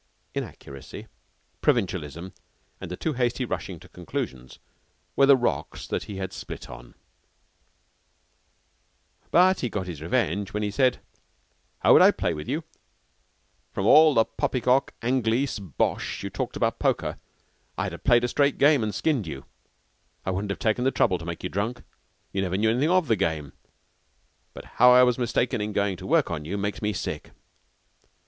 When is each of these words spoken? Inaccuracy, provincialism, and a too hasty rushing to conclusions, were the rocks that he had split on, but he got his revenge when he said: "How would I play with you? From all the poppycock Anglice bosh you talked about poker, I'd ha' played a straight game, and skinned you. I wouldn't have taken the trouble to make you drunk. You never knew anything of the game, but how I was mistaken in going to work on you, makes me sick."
Inaccuracy, 0.33 1.05
provincialism, 1.61 2.29
and 2.79 2.91
a 2.91 2.95
too 2.95 3.13
hasty 3.13 3.45
rushing 3.45 3.79
to 3.79 3.87
conclusions, 3.87 4.57
were 5.15 5.27
the 5.27 5.37
rocks 5.37 5.85
that 5.85 6.05
he 6.05 6.15
had 6.17 6.33
split 6.33 6.71
on, 6.71 6.95
but 9.29 9.59
he 9.59 9.69
got 9.69 9.85
his 9.85 10.01
revenge 10.01 10.53
when 10.55 10.63
he 10.63 10.71
said: 10.71 11.01
"How 11.81 11.93
would 11.93 12.01
I 12.01 12.09
play 12.09 12.33
with 12.33 12.47
you? 12.49 12.63
From 13.73 13.85
all 13.85 14.15
the 14.15 14.25
poppycock 14.25 14.95
Anglice 15.03 15.59
bosh 15.59 16.23
you 16.23 16.31
talked 16.31 16.55
about 16.57 16.79
poker, 16.79 17.19
I'd 17.77 17.93
ha' 17.93 18.03
played 18.03 18.23
a 18.23 18.27
straight 18.27 18.57
game, 18.57 18.81
and 18.81 18.95
skinned 18.95 19.27
you. 19.27 19.45
I 20.25 20.31
wouldn't 20.31 20.49
have 20.49 20.57
taken 20.57 20.83
the 20.83 20.89
trouble 20.89 21.19
to 21.19 21.25
make 21.25 21.43
you 21.43 21.49
drunk. 21.49 21.83
You 22.33 22.41
never 22.41 22.57
knew 22.57 22.71
anything 22.71 22.89
of 22.89 23.07
the 23.07 23.15
game, 23.15 23.53
but 24.55 24.65
how 24.65 24.89
I 24.93 25.03
was 25.03 25.19
mistaken 25.19 25.61
in 25.61 25.73
going 25.73 25.95
to 25.97 26.07
work 26.07 26.31
on 26.31 26.43
you, 26.43 26.57
makes 26.57 26.81
me 26.81 26.91
sick." 26.91 27.29